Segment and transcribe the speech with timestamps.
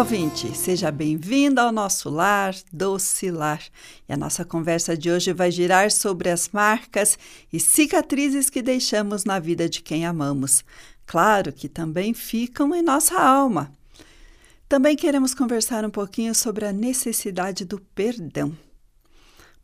[0.00, 3.62] Olá, ouvinte, seja bem-vindo ao nosso lar, Doce Lar.
[4.08, 7.18] E a nossa conversa de hoje vai girar sobre as marcas
[7.52, 10.64] e cicatrizes que deixamos na vida de quem amamos.
[11.04, 13.76] Claro que também ficam em nossa alma.
[14.66, 18.56] Também queremos conversar um pouquinho sobre a necessidade do perdão.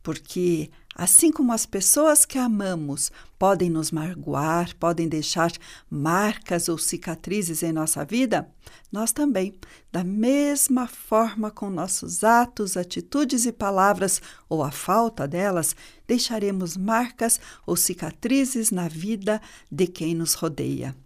[0.03, 5.53] Porque, assim como as pessoas que amamos podem nos magoar, podem deixar
[5.91, 8.48] marcas ou cicatrizes em nossa vida,
[8.91, 9.55] nós também,
[9.92, 17.38] da mesma forma com nossos atos, atitudes e palavras, ou a falta delas, deixaremos marcas
[17.66, 20.97] ou cicatrizes na vida de quem nos rodeia.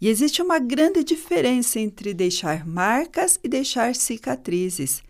[0.00, 5.02] E existe uma grande diferença entre deixar marcas e deixar cicatrizes.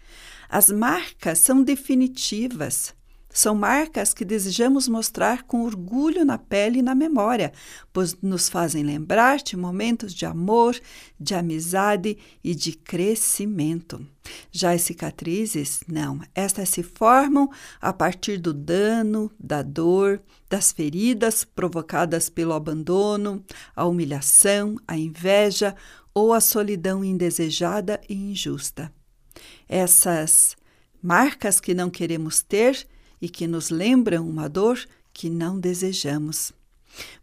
[0.49, 2.93] As marcas são definitivas.
[3.37, 7.53] São marcas que desejamos mostrar com orgulho na pele e na memória,
[7.93, 10.75] pois nos fazem lembrar de momentos de amor,
[11.21, 14.07] de amizade e de crescimento.
[14.51, 21.45] Já as cicatrizes, não, estas se formam a partir do dano, da dor, das feridas
[21.45, 25.77] provocadas pelo abandono, a humilhação, a inveja
[26.15, 28.91] ou a solidão indesejada e injusta.
[29.69, 30.57] Essas
[31.03, 32.89] marcas que não queremos ter
[33.21, 34.79] e que nos lembram uma dor
[35.13, 36.53] que não desejamos.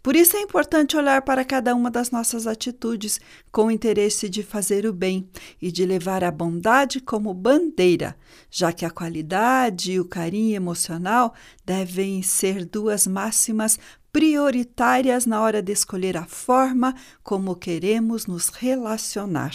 [0.01, 3.19] Por isso é importante olhar para cada uma das nossas atitudes
[3.51, 5.27] com o interesse de fazer o bem
[5.61, 8.15] e de levar a bondade como bandeira,
[8.51, 11.33] já que a qualidade e o carinho emocional
[11.65, 13.79] devem ser duas máximas
[14.11, 19.53] prioritárias na hora de escolher a forma como queremos nos relacionar.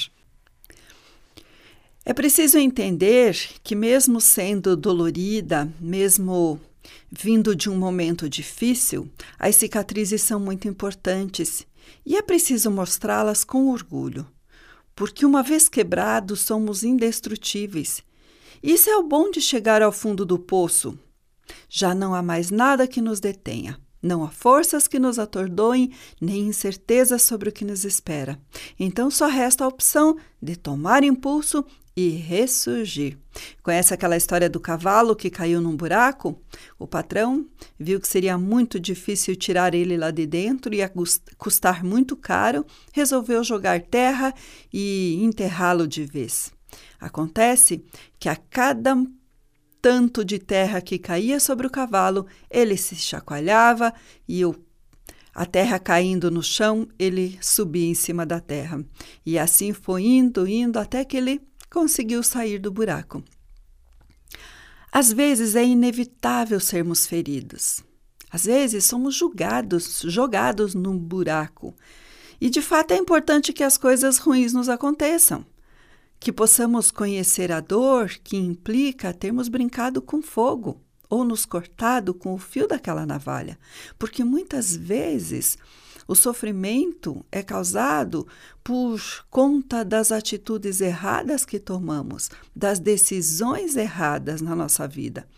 [2.08, 6.58] É preciso entender que, mesmo sendo dolorida, mesmo
[7.12, 11.66] vindo de um momento difícil, as cicatrizes são muito importantes
[12.06, 14.26] e é preciso mostrá-las com orgulho,
[14.96, 18.02] porque uma vez quebrados somos indestrutíveis.
[18.62, 20.98] Isso é o bom de chegar ao fundo do poço.
[21.68, 23.78] Já não há mais nada que nos detenha.
[24.00, 28.40] Não há forças que nos atordoem, nem incerteza sobre o que nos espera.
[28.80, 31.66] Então só resta a opção de tomar impulso
[31.98, 33.18] e ressurgir.
[33.60, 36.40] Conhece aquela história do cavalo que caiu num buraco?
[36.78, 37.44] O patrão
[37.76, 40.92] viu que seria muito difícil tirar ele lá de dentro e ia
[41.36, 44.32] custar muito caro, resolveu jogar terra
[44.72, 46.52] e enterrá-lo de vez.
[47.00, 47.84] Acontece
[48.16, 48.96] que a cada
[49.82, 53.92] tanto de terra que caía sobre o cavalo, ele se chacoalhava
[54.28, 54.54] e o
[55.34, 58.84] a terra caindo no chão, ele subia em cima da terra.
[59.24, 61.40] E assim foi indo, indo, até que ele
[61.70, 63.22] conseguiu sair do buraco.
[64.90, 67.82] Às vezes é inevitável sermos feridos.
[68.30, 71.74] Às vezes somos julgados, jogados num buraco.
[72.40, 75.44] E de fato é importante que as coisas ruins nos aconteçam
[76.20, 82.34] que possamos conhecer a dor que implica termos brincado com fogo ou nos cortado com
[82.34, 83.58] o fio daquela navalha,
[83.98, 85.56] porque muitas vezes
[86.08, 88.26] o sofrimento é causado
[88.64, 88.98] por
[89.28, 95.28] conta das atitudes erradas que tomamos, das decisões erradas na nossa vida.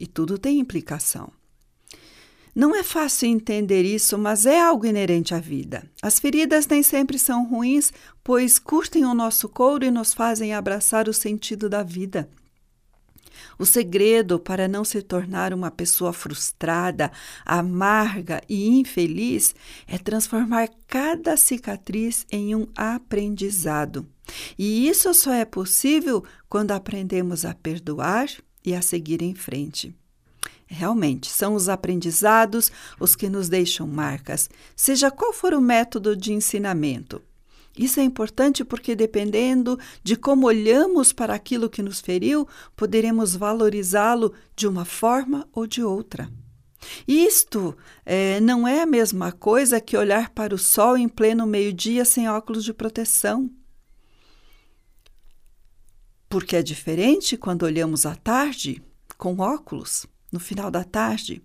[0.00, 1.30] E tudo tem implicação.
[2.54, 5.86] Não é fácil entender isso, mas é algo inerente à vida.
[6.00, 7.92] As feridas nem sempre são ruins,
[8.24, 12.26] pois curtem o nosso couro e nos fazem abraçar o sentido da vida.
[13.58, 17.10] O segredo para não se tornar uma pessoa frustrada,
[17.44, 19.54] amarga e infeliz
[19.86, 24.06] é transformar cada cicatriz em um aprendizado.
[24.58, 28.28] E isso só é possível quando aprendemos a perdoar
[28.64, 29.94] e a seguir em frente.
[30.66, 36.32] Realmente, são os aprendizados os que nos deixam marcas, seja qual for o método de
[36.32, 37.22] ensinamento.
[37.76, 44.32] Isso é importante porque, dependendo de como olhamos para aquilo que nos feriu, poderemos valorizá-lo
[44.54, 46.30] de uma forma ou de outra.
[47.06, 52.04] Isto é, não é a mesma coisa que olhar para o sol em pleno meio-dia
[52.04, 53.50] sem óculos de proteção.
[56.28, 58.82] Porque é diferente quando olhamos à tarde
[59.16, 61.42] com óculos, no final da tarde.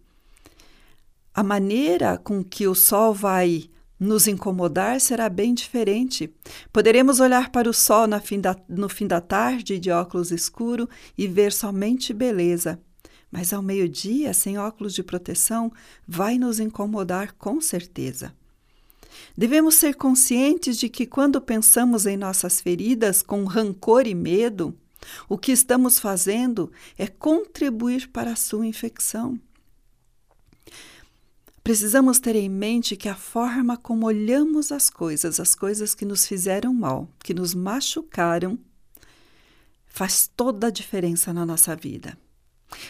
[1.33, 3.69] A maneira com que o sol vai
[4.01, 6.33] nos incomodar será bem diferente.
[6.73, 11.27] Poderemos olhar para o sol fim da, no fim da tarde de óculos escuro e
[11.27, 12.81] ver somente beleza.
[13.31, 15.71] Mas ao meio-dia, sem óculos de proteção,
[16.07, 18.33] vai nos incomodar com certeza.
[19.37, 24.75] Devemos ser conscientes de que quando pensamos em nossas feridas com rancor e medo,
[25.29, 29.39] o que estamos fazendo é contribuir para a sua infecção.
[31.63, 36.25] Precisamos ter em mente que a forma como olhamos as coisas, as coisas que nos
[36.25, 38.57] fizeram mal, que nos machucaram,
[39.85, 42.17] faz toda a diferença na nossa vida.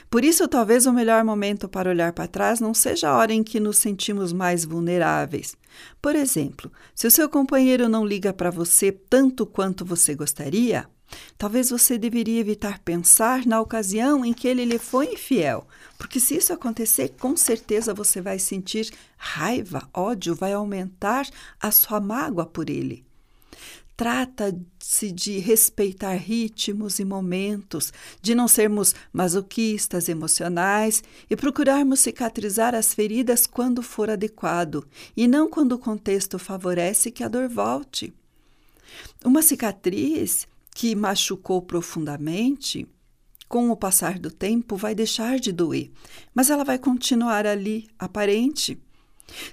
[0.09, 3.43] Por isso, talvez o melhor momento para olhar para trás não seja a hora em
[3.43, 5.55] que nos sentimos mais vulneráveis.
[6.01, 10.87] Por exemplo, se o seu companheiro não liga para você tanto quanto você gostaria,
[11.37, 15.67] Talvez você deveria evitar pensar na ocasião em que ele lhe foi infiel,
[15.97, 21.27] porque se isso acontecer, com certeza você vai sentir raiva, ódio, vai aumentar
[21.59, 23.03] a sua mágoa por ele.
[24.01, 32.95] Trata-se de respeitar ritmos e momentos, de não sermos masoquistas emocionais e procurarmos cicatrizar as
[32.95, 38.11] feridas quando for adequado e não quando o contexto favorece que a dor volte.
[39.23, 42.87] Uma cicatriz que machucou profundamente,
[43.47, 45.91] com o passar do tempo vai deixar de doer,
[46.33, 48.81] mas ela vai continuar ali, aparente.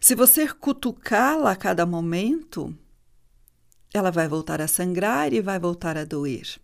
[0.01, 2.73] Se você cutucá-la a cada momento,
[3.93, 6.61] ela vai voltar a sangrar e vai voltar a doer.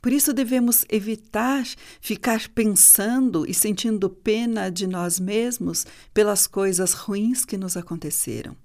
[0.00, 1.66] Por isso devemos evitar
[2.00, 8.56] ficar pensando e sentindo pena de nós mesmos pelas coisas ruins que nos aconteceram.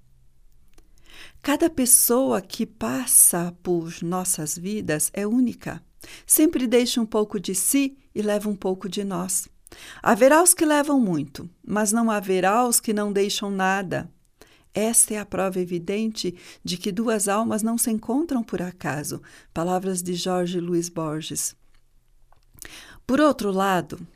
[1.42, 5.82] Cada pessoa que passa por nossas vidas é única.
[6.26, 9.48] Sempre deixa um pouco de si e leva um pouco de nós.
[10.02, 14.10] Haverá os que levam muito, mas não haverá os que não deixam nada.
[14.72, 16.34] Esta é a prova evidente
[16.64, 19.20] de que duas almas não se encontram por acaso.
[19.52, 21.56] Palavras de Jorge Luiz Borges.
[23.06, 24.06] Por outro lado,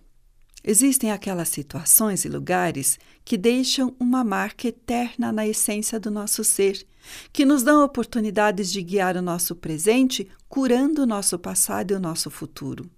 [0.67, 6.87] Existem aquelas situações e lugares que deixam uma marca eterna na essência do nosso ser,
[7.33, 12.01] que nos dão oportunidades de guiar o nosso presente, curando o nosso passado e o
[12.01, 12.91] nosso futuro.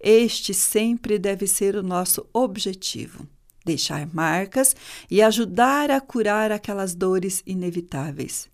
[0.00, 3.26] Este sempre deve ser o nosso objetivo:
[3.64, 4.74] deixar marcas
[5.10, 8.48] e ajudar a curar aquelas dores inevitáveis.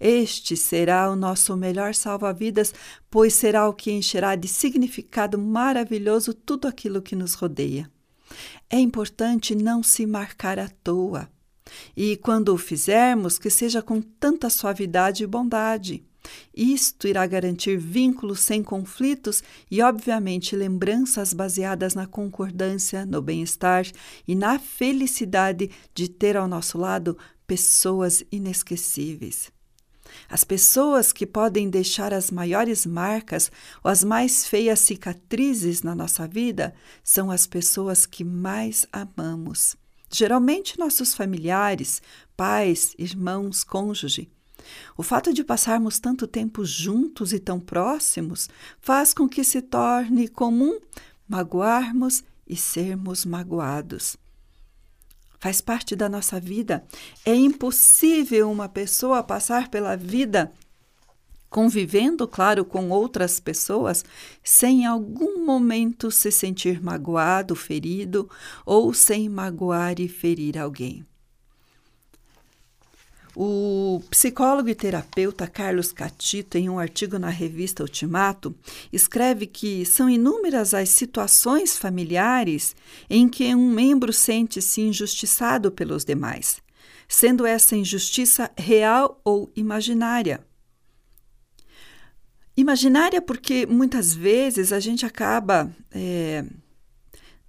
[0.00, 2.72] Este será o nosso melhor salva-vidas,
[3.10, 7.90] pois será o que encherá de significado maravilhoso tudo aquilo que nos rodeia.
[8.70, 11.28] É importante não se marcar à toa.
[11.96, 16.04] E quando o fizermos, que seja com tanta suavidade e bondade.
[16.56, 23.84] Isto irá garantir vínculos sem conflitos e, obviamente, lembranças baseadas na concordância, no bem-estar
[24.26, 27.16] e na felicidade de ter ao nosso lado
[27.46, 29.52] pessoas inesquecíveis.
[30.28, 33.50] As pessoas que podem deixar as maiores marcas
[33.82, 39.76] ou as mais feias cicatrizes na nossa vida são as pessoas que mais amamos.
[40.16, 42.00] Geralmente, nossos familiares,
[42.36, 44.30] pais, irmãos, cônjuge.
[44.96, 48.48] O fato de passarmos tanto tempo juntos e tão próximos
[48.80, 50.78] faz com que se torne comum
[51.28, 54.16] magoarmos e sermos magoados
[55.40, 56.86] faz parte da nossa vida.
[57.22, 60.50] É impossível uma pessoa passar pela vida
[61.54, 64.04] convivendo, claro, com outras pessoas,
[64.42, 68.28] sem em algum momento se sentir magoado, ferido
[68.66, 71.06] ou sem magoar e ferir alguém.
[73.36, 78.52] O psicólogo e terapeuta Carlos Catito, em um artigo na revista Ultimato,
[78.92, 82.74] escreve que são inúmeras as situações familiares
[83.08, 86.60] em que um membro sente-se injustiçado pelos demais,
[87.06, 90.44] sendo essa injustiça real ou imaginária.
[92.56, 95.70] Imaginária porque muitas vezes a gente acaba.
[95.92, 96.44] É,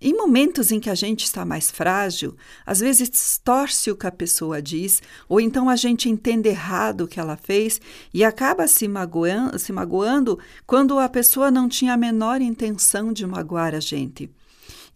[0.02, 2.36] em momentos em que a gente está mais frágil,
[2.66, 7.08] às vezes distorce o que a pessoa diz, ou então a gente entende errado o
[7.08, 7.80] que ela fez
[8.14, 13.26] e acaba se magoando, se magoando quando a pessoa não tinha a menor intenção de
[13.26, 14.30] magoar a gente.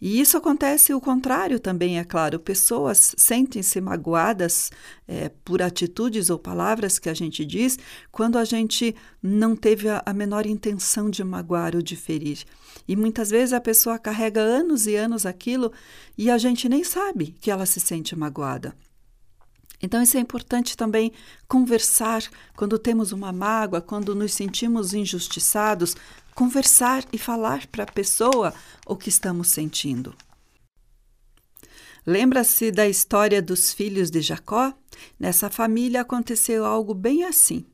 [0.00, 2.40] E isso acontece o contrário também, é claro.
[2.40, 4.70] Pessoas sentem-se magoadas
[5.06, 7.78] é, por atitudes ou palavras que a gente diz
[8.10, 12.44] quando a gente não teve a, a menor intenção de magoar ou de ferir.
[12.88, 15.70] E muitas vezes a pessoa carrega anos e anos aquilo
[16.16, 18.74] e a gente nem sabe que ela se sente magoada.
[19.82, 21.10] Então, isso é importante também
[21.48, 22.22] conversar
[22.54, 25.96] quando temos uma mágoa, quando nos sentimos injustiçados,
[26.40, 28.54] conversar e falar para a pessoa
[28.86, 30.14] o que estamos sentindo.
[32.06, 34.72] Lembra-se da história dos filhos de Jacó?
[35.18, 37.66] Nessa família aconteceu algo bem assim.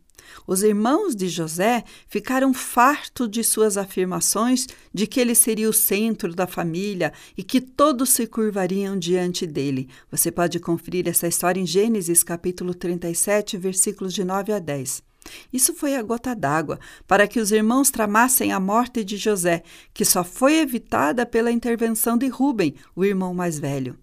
[0.49, 6.35] Os irmãos de José ficaram fartos de suas afirmações de que ele seria o centro
[6.35, 9.89] da família e que todos se curvariam diante dele.
[10.11, 15.06] Você pode conferir essa história em Gênesis capítulo 37, versículos de 9 a 10.
[15.53, 20.05] Isso foi a gota d'água para que os irmãos tramassem a morte de José, que
[20.05, 23.99] só foi evitada pela intervenção de Ruben, o irmão mais velho.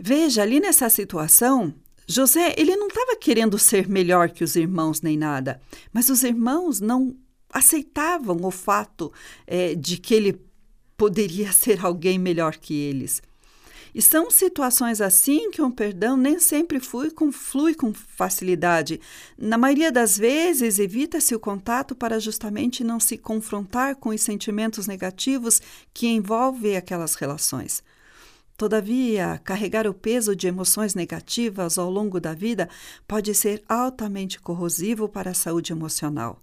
[0.00, 1.74] Veja, ali nessa situação,
[2.06, 5.60] José, ele não estava querendo ser melhor que os irmãos nem nada,
[5.92, 7.16] mas os irmãos não
[7.52, 9.12] aceitavam o fato
[9.46, 10.40] é, de que ele
[10.96, 13.22] poderia ser alguém melhor que eles.
[13.94, 19.00] E são situações assim que um perdão nem sempre flui com, flui com facilidade.
[19.36, 24.86] Na maioria das vezes, evita-se o contato para justamente não se confrontar com os sentimentos
[24.86, 25.60] negativos
[25.92, 27.82] que envolvem aquelas relações.
[28.58, 32.68] Todavia, carregar o peso de emoções negativas ao longo da vida
[33.06, 36.42] pode ser altamente corrosivo para a saúde emocional.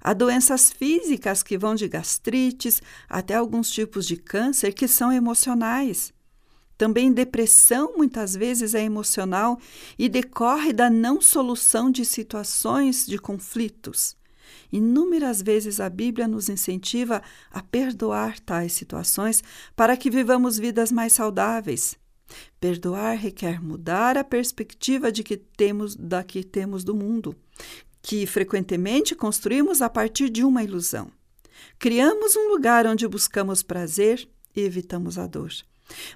[0.00, 6.12] Há doenças físicas que vão de gastrites até alguns tipos de câncer que são emocionais.
[6.76, 9.58] Também depressão muitas vezes é emocional
[9.98, 14.16] e decorre da não solução de situações de conflitos.
[14.72, 19.42] Inúmeras vezes a Bíblia nos incentiva a perdoar tais situações
[19.76, 21.96] para que vivamos vidas mais saudáveis.
[22.58, 27.36] Perdoar requer mudar a perspectiva de que temos da que temos do mundo,
[28.02, 31.10] que frequentemente construímos a partir de uma ilusão.
[31.78, 35.52] Criamos um lugar onde buscamos prazer e evitamos a dor.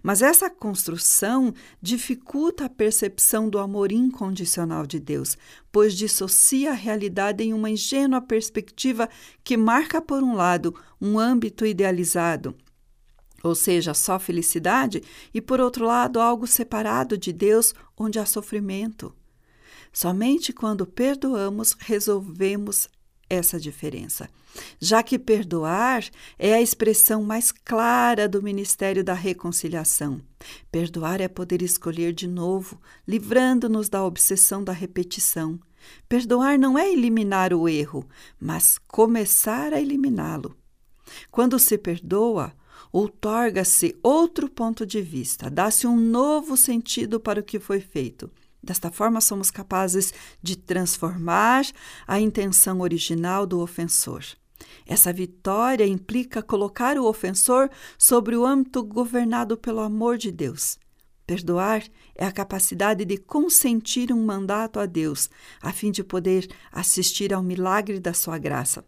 [0.02, 5.36] Mas essa construção dificulta a percepção do amor incondicional de Deus,
[5.70, 9.08] pois dissocia a realidade em uma ingênua perspectiva
[9.42, 12.54] que marca, por um lado, um âmbito idealizado,
[13.42, 19.14] ou seja, só felicidade, e por outro lado, algo separado de Deus, onde há sofrimento.
[19.92, 22.88] Somente quando perdoamos resolvemos
[23.28, 24.28] essa diferença,
[24.80, 26.04] já que perdoar
[26.38, 30.20] é a expressão mais clara do ministério da reconciliação.
[30.70, 35.58] Perdoar é poder escolher de novo, livrando-nos da obsessão da repetição.
[36.08, 38.06] Perdoar não é eliminar o erro,
[38.40, 40.56] mas começar a eliminá-lo.
[41.30, 42.52] Quando se perdoa,
[42.92, 48.30] outorga-se outro ponto de vista, dá-se um novo sentido para o que foi feito.
[48.62, 50.12] Desta forma, somos capazes
[50.42, 51.64] de transformar
[52.06, 54.24] a intenção original do ofensor.
[54.86, 60.78] Essa vitória implica colocar o ofensor sobre o âmbito governado pelo amor de Deus.
[61.26, 61.84] Perdoar
[62.14, 65.28] é a capacidade de consentir um mandato a Deus,
[65.60, 68.82] a fim de poder assistir ao milagre da sua graça.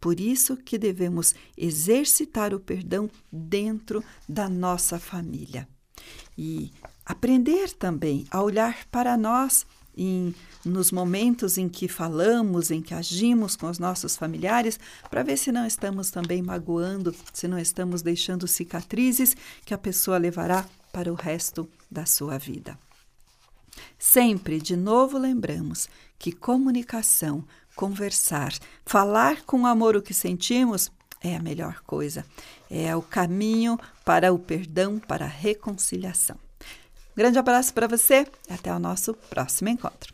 [0.00, 5.68] Por isso que devemos exercitar o perdão dentro da nossa família.
[6.36, 6.72] E
[7.04, 10.34] aprender também a olhar para nós em,
[10.64, 14.78] nos momentos em que falamos, em que agimos com os nossos familiares,
[15.10, 20.18] para ver se não estamos também magoando, se não estamos deixando cicatrizes que a pessoa
[20.18, 22.78] levará para o resto da sua vida.
[23.98, 27.44] Sempre de novo lembramos que comunicação,
[27.74, 28.52] conversar,
[28.84, 32.24] falar com amor o que sentimos é a melhor coisa.
[32.70, 36.43] É o caminho para o perdão, para a reconciliação.
[37.16, 40.12] Grande abraço para você e até o nosso próximo encontro.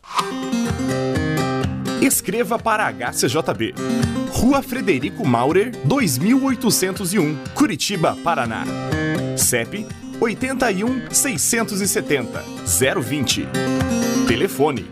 [2.01, 3.73] Escreva para HCJB.
[4.31, 8.63] Rua Frederico Maurer, 2801, Curitiba, Paraná.
[9.37, 9.85] CEP
[10.19, 12.43] 81 670
[13.01, 13.47] 020.
[14.27, 14.85] Telefone